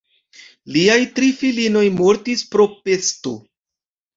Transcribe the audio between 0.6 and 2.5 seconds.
Liaj tri filinoj mortis